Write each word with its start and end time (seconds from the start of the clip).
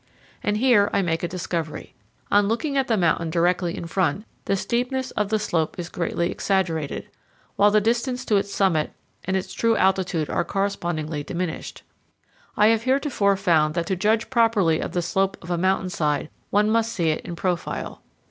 And 0.41 0.57
here 0.57 0.89
I 0.93 1.03
make 1.03 1.21
a 1.21 1.27
discovery. 1.27 1.93
On 2.31 2.47
looking 2.47 2.75
at 2.75 2.87
the 2.87 2.97
mountain 2.97 3.29
directly 3.29 3.77
in 3.77 3.85
front, 3.85 4.25
the 4.45 4.55
steepness 4.55 5.11
of 5.11 5.29
the 5.29 5.37
slope 5.37 5.77
is 5.77 5.89
greatly 5.89 6.31
exaggerated, 6.31 7.07
while 7.55 7.69
the 7.69 7.81
distance 7.81 8.25
to 8.25 8.37
its 8.37 8.51
summit 8.51 8.93
and 9.25 9.37
its 9.37 9.53
true 9.53 9.77
altitude 9.77 10.27
are 10.27 10.43
correspondingly 10.43 11.23
diminished. 11.23 11.83
I 12.57 12.69
have 12.69 12.81
heretofore 12.85 13.37
found 13.37 13.75
that 13.75 13.85
to 13.85 13.95
judge 13.95 14.31
properly 14.31 14.79
of 14.79 14.93
the 14.93 15.03
slope 15.03 15.37
of 15.39 15.51
a 15.51 15.57
mountain 15.59 15.91
side, 15.91 16.31
one 16.49 16.71
must 16.71 16.91
see 16.91 17.09
it 17.11 17.21
in 17.23 17.35
profile. 17.35 18.01